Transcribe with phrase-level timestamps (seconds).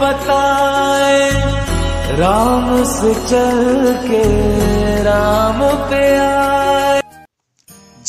[0.00, 1.30] बताए
[2.18, 4.22] राम से चल के
[5.04, 5.60] राम
[5.90, 7.00] पे आए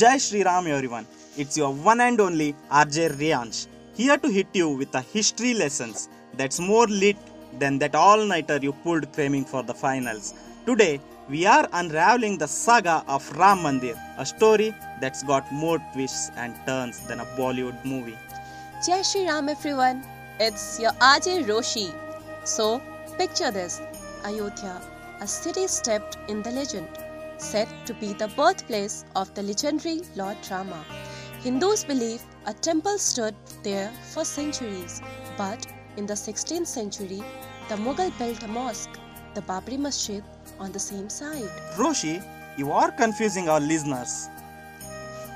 [0.02, 1.06] Jai Shri Ram everyone.
[1.38, 6.10] It's your one and only RJ Riyansh here to hit you with the history lessons
[6.36, 7.18] that's more lit
[7.60, 10.34] than that all-nighter you pulled cramming for the finals.
[10.66, 16.32] Today we are unraveling the saga of Ram Mandir, a story that's got more twists
[16.36, 18.18] and turns than a Bollywood movie.
[18.88, 20.04] Jai Shri Ram everyone,
[20.41, 21.93] it's your RJ Roshi.
[22.45, 22.81] So,
[23.19, 23.81] picture this
[24.25, 24.81] Ayodhya,
[25.21, 26.89] a city steeped in the legend,
[27.39, 30.85] said to be the birthplace of the legendary Lord Rama.
[31.43, 35.03] Hindus believe a temple stood there for centuries,
[35.37, 35.67] but
[35.97, 37.23] in the 16th century,
[37.69, 38.99] the Mughal built a mosque,
[39.35, 40.23] the Babri Masjid,
[40.59, 41.51] on the same site.
[41.77, 42.23] Roshi,
[42.57, 44.29] you are confusing our listeners.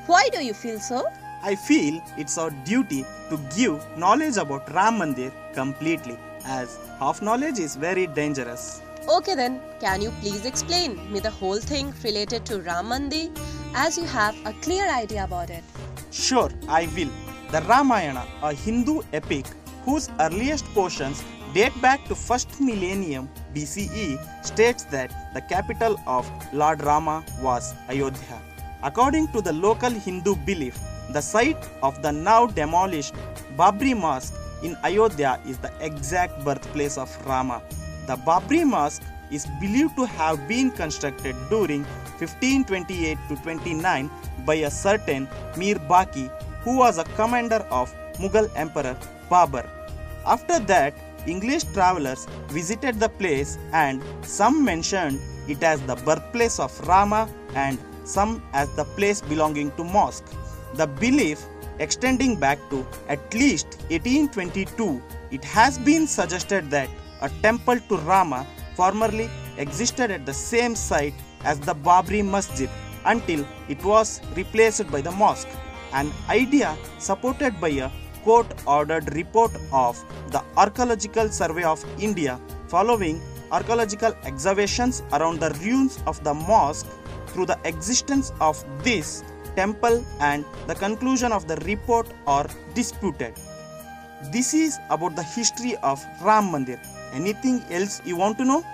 [0.06, 1.06] Why do you feel so?
[1.45, 7.59] I feel it's our duty to give knowledge about Ram Mandir completely, as half knowledge
[7.59, 8.81] is very dangerous.
[9.09, 13.37] Okay then, can you please explain me the whole thing related to Ram Mandir
[13.75, 15.65] as you have a clear idea about it?
[16.12, 17.11] Sure, I will.
[17.51, 19.47] The Ramayana, a Hindu epic
[19.84, 26.84] whose earliest portions date back to 1st millennium BCE, states that the capital of Lord
[26.84, 28.41] Rama was Ayodhya.
[28.84, 30.79] According to the local Hindu belief,
[31.13, 33.15] the site of the now demolished
[33.57, 37.63] Babri Mosque in Ayodhya is the exact birthplace of Rama.
[38.07, 41.85] The Babri Mosque is believed to have been constructed during
[42.19, 44.11] 1528 to 29
[44.47, 46.31] by a certain Mir Baki
[46.63, 48.97] who was a commander of Mughal Emperor
[49.31, 49.69] Babur.
[50.25, 50.95] After that,
[51.27, 57.79] English travelers visited the place and some mentioned it as the birthplace of Rama and
[58.05, 60.27] some as the place belonging to mosque.
[60.75, 61.45] The belief
[61.78, 66.88] extending back to at least 1822, it has been suggested that
[67.21, 69.28] a temple to Rama formerly
[69.59, 72.71] existed at the same site as the Babri Masjid
[73.05, 75.49] until it was replaced by the mosque,
[75.93, 77.91] an idea supported by a
[78.25, 86.00] court ordered report of the Archaeological Survey of India following archaeological excavations around the ruins
[86.06, 86.87] of the mosque
[87.27, 89.25] through the existence of this
[89.57, 93.35] temple and the conclusion of the report are disputed.
[94.33, 96.79] This is about the history of Ram Mandir.
[97.13, 98.65] Anything else you want to know?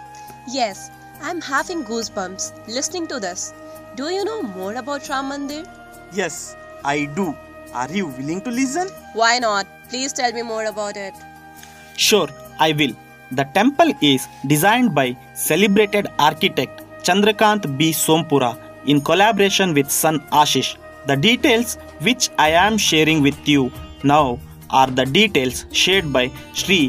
[0.46, 0.90] Yes,
[1.22, 3.52] I'm having goosebumps listening to this.
[3.96, 5.66] Do you know more about Ram Mandir?
[6.12, 7.34] Yes, I do.
[7.72, 8.88] Are you willing to listen?
[9.14, 9.66] Why not?
[9.88, 11.14] Please tell me more about it.
[11.96, 12.28] Sure,
[12.58, 12.94] I will.
[13.32, 17.90] The temple is designed by celebrated architect Chandrakant B.
[17.90, 18.56] Sompura
[18.92, 20.70] in collaboration with son Ashish.
[21.06, 21.76] The details
[22.06, 23.70] which I am sharing with you
[24.02, 24.38] now
[24.70, 26.80] are the details shared by Sri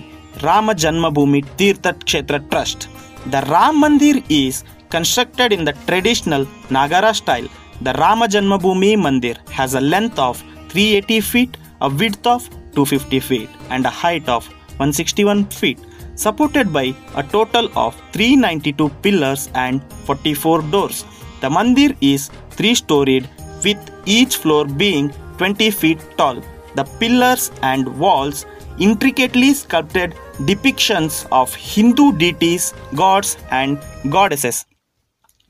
[0.43, 2.87] Rama Janmabhoomi Tirtha Kshetra Trust.
[3.33, 6.45] The Ram Mandir is constructed in the traditional
[6.75, 7.47] Nagara style.
[7.81, 10.37] The Rama Janmabhoomi Mandir has a length of
[10.69, 15.79] 380 feet, a width of 250 feet, and a height of 161 feet,
[16.15, 21.05] supported by a total of 392 pillars and 44 doors.
[21.41, 23.29] The mandir is three storied,
[23.63, 26.41] with each floor being 20 feet tall.
[26.75, 28.45] The pillars and walls
[28.77, 33.79] intricately sculpted depictions of Hindu deities, gods, and
[34.09, 34.65] goddesses.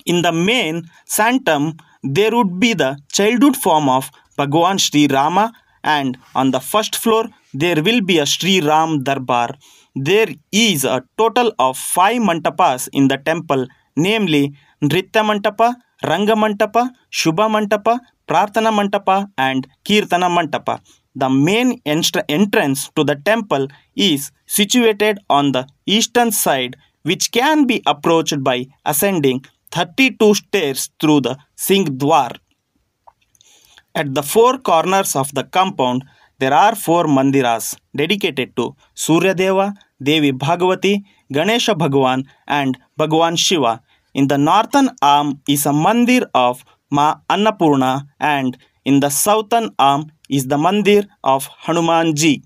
[0.06, 5.52] In the main sanctum, there would be the childhood form of Bhagwan Sri Rama,
[5.84, 9.56] and on the first floor, there will be a Sri Ram Darbar.
[9.96, 13.68] There is a total of five mantapas in the temple,
[14.00, 20.80] namely Nritya Mantapa, Ranga Mantapa, Shubha Mantapa, Prarthana Mantapa, and Kirtana Mantapa.
[21.16, 27.82] The main entrance to the temple is situated on the eastern side, which can be
[27.86, 32.38] approached by ascending 32 stairs through the Singh Dwar.
[33.96, 36.06] At the four corners of the compound,
[36.40, 43.82] there are four mandiras dedicated to Suryadeva, Devi Bhagavati, Ganesha Bhagwan, and Bhagwan Shiva.
[44.14, 50.12] In the northern arm is a mandir of Ma Annapurna, and in the southern arm
[50.30, 52.44] is the mandir of Hanumanji.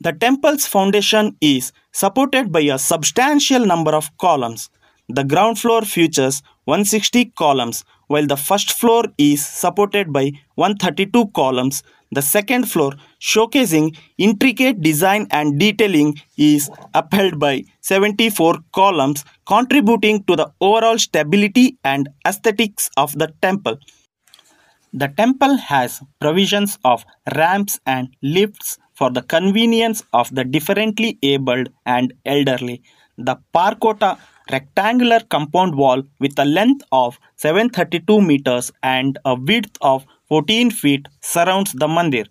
[0.00, 4.70] The temple's foundation is supported by a substantial number of columns.
[5.08, 11.82] The ground floor features 160 columns, while the first floor is supported by 132 columns.
[12.12, 20.36] The second floor, showcasing intricate design and detailing, is upheld by 74 columns, contributing to
[20.36, 23.78] the overall stability and aesthetics of the temple.
[24.92, 27.04] The temple has provisions of
[27.34, 32.82] ramps and lifts for the convenience of the differently abled and elderly.
[33.18, 34.18] The Parkota
[34.50, 41.06] rectangular compound wall with a length of 732 meters and a width of 14 feet
[41.20, 42.26] surrounds the mandir.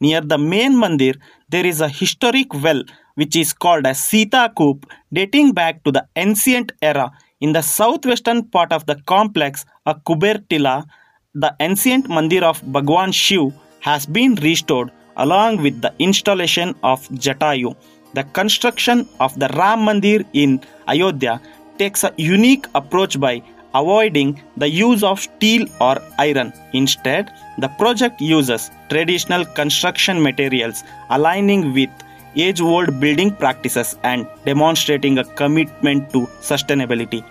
[0.00, 1.16] Near the main mandir,
[1.48, 2.82] there is a historic well
[3.14, 7.10] which is called as Sita Koop dating back to the ancient era.
[7.40, 10.86] In the southwestern part of the complex, a Kuber Tila,
[11.34, 17.76] the ancient mandir of Bhagwan Shiv, has been restored along with the installation of Jatayu.
[18.14, 21.40] The construction of the Ram Mandir in Ayodhya
[21.78, 23.42] takes a unique approach by
[23.74, 26.52] avoiding the use of steel or iron.
[26.74, 31.90] Instead, the project uses traditional construction materials aligning with
[32.36, 37.24] age old building practices and demonstrating a commitment to sustainability.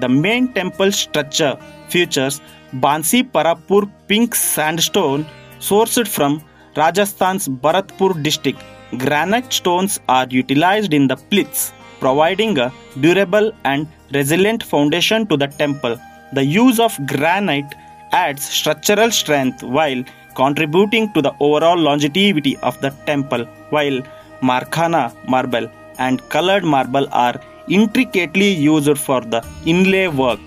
[0.00, 1.56] The main temple structure
[1.88, 2.40] features
[2.74, 5.26] Bansi Paharpur pink sandstone
[5.58, 6.42] sourced from
[6.76, 8.60] Rajasthan's Bharatpur district.
[8.98, 15.48] Granite stones are utilized in the plinth, providing a durable and resilient foundation to the
[15.48, 15.96] temple.
[16.32, 17.74] The use of granite
[18.12, 20.04] adds structural strength while
[20.34, 24.02] contributing to the overall longevity of the temple, while
[24.42, 30.40] Makrana marble and colored marble are intricately used for the inlay work.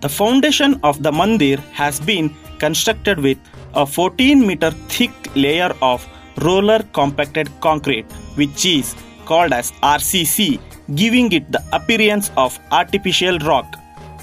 [0.00, 3.38] The foundation of the mandir has been constructed with
[3.74, 6.06] a 14 meter thick layer of
[6.40, 8.06] roller compacted concrete,
[8.36, 8.94] which is
[9.24, 10.60] called as RCC,
[10.94, 13.66] giving it the appearance of artificial rock.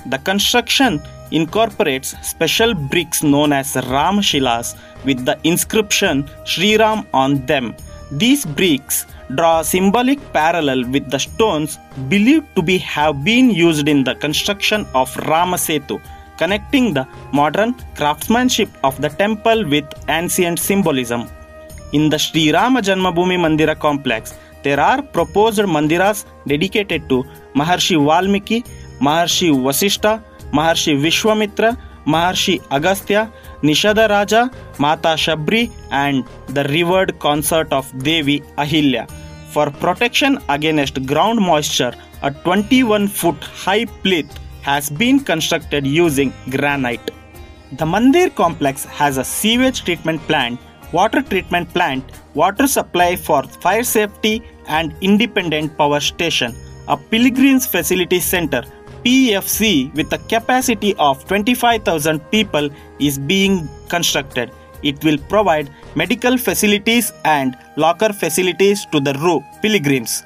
[0.08, 1.02] The construction
[1.32, 7.76] incorporates special bricks known as Ram Shilas with the inscription Sri Ram on them.
[8.12, 11.80] These bricks draw a symbolic parallel with the stones
[12.10, 16.00] believed to be have been used in the construction of Ramasetu,
[16.38, 21.28] connecting the modern craftsmanship of the temple with ancient symbolism.
[21.96, 24.34] In the Sri Rama Janmabhoomi Mandira complex,
[24.64, 27.24] there are proposed mandiras dedicated to
[27.60, 28.64] Maharshi Valmiki,
[29.00, 30.14] Maharshi Vasishta,
[30.52, 33.32] Maharshi Vishwamitra, Maharshi Agastya,
[33.62, 39.10] Nishada Raja, Mata Shabri, and the revered consort of Devi Ahilya.
[39.54, 41.94] For protection against ground moisture,
[42.24, 47.12] a 21 foot high plinth has been constructed using granite.
[47.72, 50.60] The Mandir complex has a sewage treatment plant,
[50.92, 52.04] water treatment plant,
[52.34, 56.56] water supply for fire safety, and independent power station.
[56.88, 58.64] A pilgrims facility center
[59.06, 64.52] PFC with a capacity of 25,000 people is being constructed.
[64.82, 70.24] It will provide medical facilities and locker facilities to the Ru pilgrims.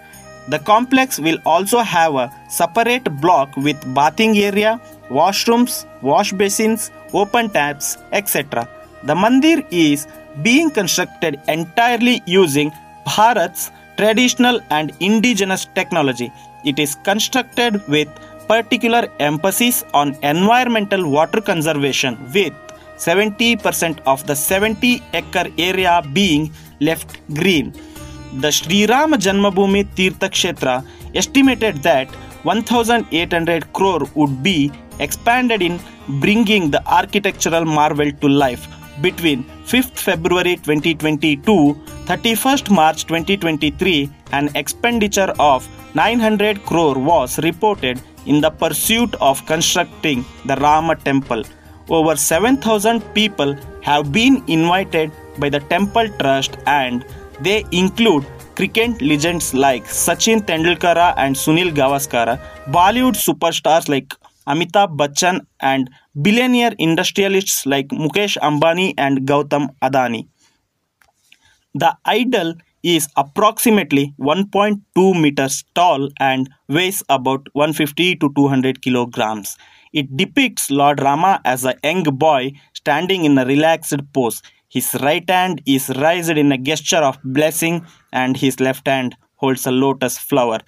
[0.48, 7.50] The complex will also have a separate block with bathing area, washrooms, wash basins, open
[7.50, 8.68] taps, etc.
[9.04, 10.08] The mandir is
[10.42, 12.72] being constructed entirely using
[13.06, 16.32] Bharat's traditional and indigenous technology.
[16.64, 18.08] It is constructed with
[18.48, 22.54] particular emphasis on environmental water conservation with
[22.98, 27.74] 70% of the 70 acre area being left green.
[28.42, 30.86] The Sri Rama Janmabhoomi Tirtha Kshetra
[31.16, 32.08] estimated that
[32.44, 35.80] 1800 crore would be expanded in
[36.20, 38.68] bringing the architectural marvel to life
[39.02, 41.56] between 5th February 2022
[42.10, 50.26] 31st March 2023 an expenditure of 900 crore was reported in the pursuit of constructing
[50.46, 51.44] the Rama temple.
[51.88, 57.06] Over 7,000 people have been invited by the temple trust and
[57.40, 62.40] they include cricket legends like Sachin Tendulkar and Sunil Gavaskar,
[62.78, 64.16] Bollywood superstars like
[64.48, 65.90] Amitabh Bachchan and
[66.22, 70.28] billionaire industrialists like Mukesh Ambani and Gautam Adani.
[71.76, 79.58] The idol is approximately 1.2 meters tall and weighs about 150 to 200 kilograms.
[79.94, 84.42] It depicts Lord Rama as a young boy standing in a relaxed pose.
[84.70, 89.66] His right hand is raised in a gesture of blessing and his left hand holds
[89.66, 90.60] a lotus flower.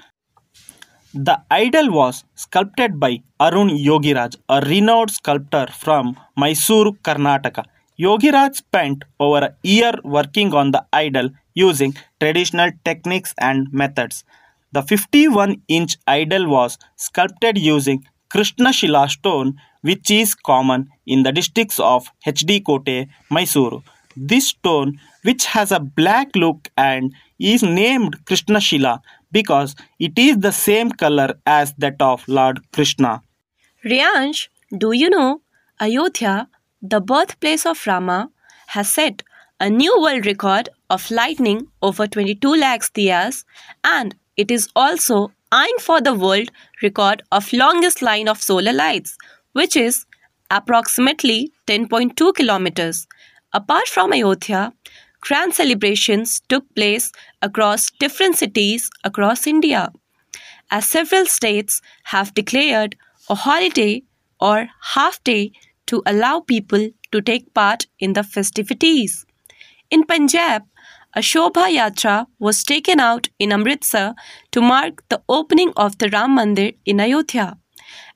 [1.13, 7.65] The idol was sculpted by Arun Yogiraj, a renowned sculptor from Mysuru, Karnataka.
[7.99, 14.23] Yogiraj spent over a year working on the idol using traditional techniques and methods.
[14.71, 21.33] The 51 inch idol was sculpted using Krishna Shila stone, which is common in the
[21.33, 23.83] districts of HD Kote, Mysuru.
[24.15, 29.01] This stone, which has a black look and is named Krishna Shila
[29.31, 33.23] because it is the same color as that of Lord Krishna.
[33.85, 34.47] Riyansh,
[34.77, 35.41] do you know
[35.79, 36.47] Ayodhya,
[36.81, 38.29] the birthplace of Rama,
[38.67, 39.23] has set
[39.59, 43.43] a new world record of lightning over 22 lakhs diyas
[43.83, 46.49] and it is also eyeing for the world
[46.81, 49.17] record of longest line of solar lights
[49.53, 50.05] which is
[50.49, 53.07] approximately 10.2 kilometers.
[53.53, 54.73] Apart from Ayodhya,
[55.21, 57.11] grand celebrations took place
[57.41, 59.91] across different cities across India.
[60.69, 62.95] As several states have declared
[63.29, 64.03] a holiday
[64.39, 65.51] or half day
[65.87, 69.25] to allow people to take part in the festivities.
[69.89, 70.63] In Punjab,
[71.13, 74.15] a Shobha Yatra was taken out in Amritsar
[74.51, 77.57] to mark the opening of the Ram Mandir in Ayodhya.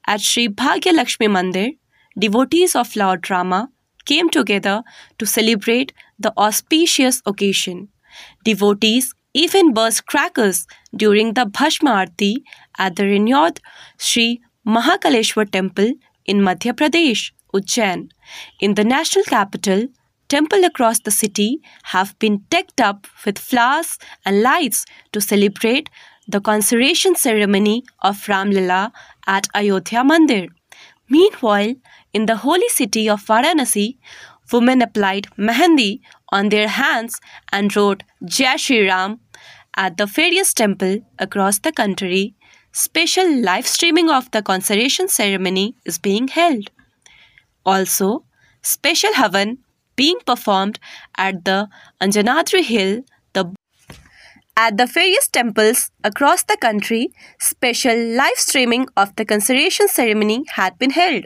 [0.07, 1.77] At Sri Bhagya Lakshmi Mandir,
[2.17, 3.69] devotees of Lord Rama
[4.05, 4.83] came together
[5.19, 7.89] to celebrate the auspicious occasion.
[8.43, 12.07] Devotees even burst crackers during the Bhashma
[12.77, 13.59] at the renowned
[13.97, 15.91] Sri Mahakaleshwar temple
[16.25, 18.09] in Madhya Pradesh, Ujjain.
[18.59, 19.87] In the national capital,
[20.29, 25.89] temples across the city have been decked up with flowers and lights to celebrate
[26.27, 28.91] the consecration ceremony of Ram Lalla
[29.27, 30.47] at Ayodhya Mandir.
[31.09, 31.75] Meanwhile,
[32.13, 33.97] in the holy city of Varanasi,
[34.51, 35.99] women applied mehendi
[36.29, 37.19] on their hands
[37.51, 39.19] and wrote Jai Shri Ram
[39.75, 42.35] at the various temples across the country.
[42.71, 46.69] Special live streaming of the consecration ceremony is being held.
[47.65, 48.25] Also,
[48.61, 49.57] special Havan
[49.95, 50.79] being performed
[51.17, 51.69] at the
[52.01, 53.01] Anjanadri Hill,
[53.33, 53.53] the
[54.57, 60.77] at the various temples across the country, special live streaming of the consecration ceremony had
[60.77, 61.25] been held.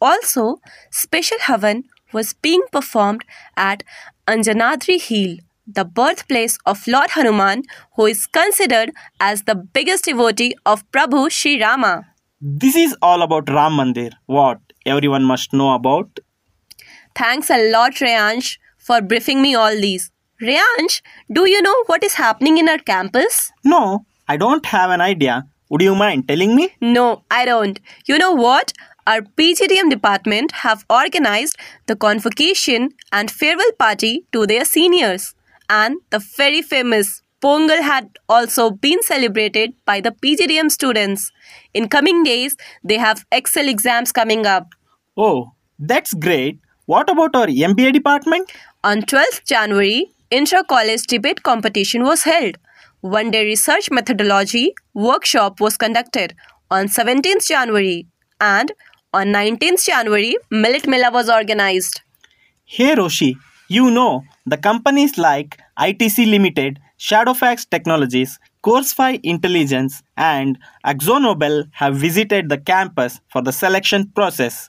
[0.00, 0.56] Also,
[0.90, 3.24] special Havan was being performed
[3.56, 3.82] at
[4.26, 7.62] Anjanadri Hill, the birthplace of Lord Hanuman,
[7.96, 12.06] who is considered as the biggest devotee of Prabhu Sri Rama.
[12.40, 16.20] This is all about Ram Mandir, what everyone must know about.
[17.14, 20.10] Thanks a lot, Reyansh, for briefing me all these.
[20.40, 23.52] Reyansh, do you know what is happening in our campus?
[23.62, 25.46] No, I don't have an idea.
[25.68, 26.72] Would you mind telling me?
[26.80, 27.78] No, I don't.
[28.06, 28.72] You know what?
[29.06, 35.34] Our PGDM department have organized the convocation and farewell party to their seniors.
[35.68, 41.32] And the very famous Pongal had also been celebrated by the PGDM students.
[41.72, 44.74] In coming days, they have Excel exams coming up.
[45.16, 46.58] Oh, that's great.
[46.84, 48.52] What about our MBA department?
[48.84, 52.58] On 12th January, intra-college debate competition was held.
[53.00, 56.34] One-day research methodology workshop was conducted
[56.70, 58.06] on 17th January
[58.40, 58.72] and
[59.12, 62.00] on 19th January, Millet Mela was organized.
[62.64, 63.34] Hey Roshi,
[63.68, 72.48] you know the companies like ITC Limited, Shadowfax Technologies, Course5 Intelligence, and AkzoNobel have visited
[72.48, 74.68] the campus for the selection process.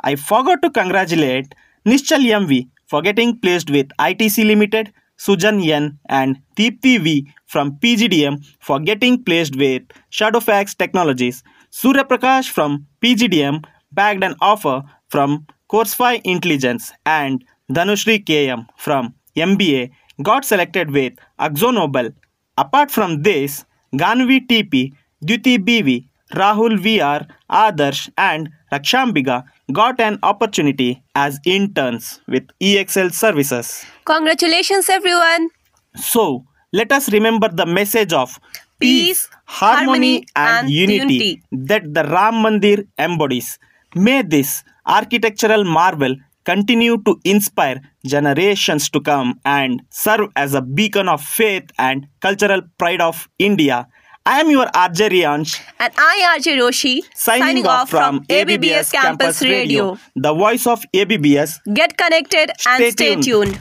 [0.00, 1.54] I forgot to congratulate
[1.86, 8.44] Nischal MV for getting placed with ITC Limited, Sujan N and Deepthi V from PGDM
[8.60, 11.42] for getting placed with Shadowfax Technologies.
[11.70, 19.90] Surya Prakash from PGDM bagged an offer from Course5 Intelligence and Dhanushri KM from MBA
[20.22, 22.14] got selected with AkzoNobel.
[22.56, 24.92] Apart from this, Ganvi TP,
[25.24, 33.84] Duti BV, Rahul VR, Adarsh and Rakshambiga got an opportunity as interns with EXL services.
[34.04, 35.50] Congratulations everyone!
[35.96, 38.38] So, let us remember the message of
[38.80, 41.42] Peace, harmony, and unity.
[41.52, 43.58] that the Ram Mandir embodies.
[43.94, 51.08] May this architectural marvel continue to inspire generations to come and serve as a beacon
[51.08, 53.86] of faith and cultural pride of India.
[54.24, 59.96] I am your RJ Riyansh, And I, RJ Roshi, signing, off from ABBS Campus Radio,
[60.14, 61.60] the voice of ABBS.
[61.72, 63.24] Get connected and Stay stay tuned.
[63.24, 63.58] tuned.